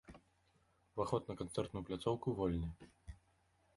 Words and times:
Уваход 0.95 1.29
на 1.31 1.35
канцэртную 1.41 1.83
пляцоўку 1.91 2.27
вольны. 2.41 2.69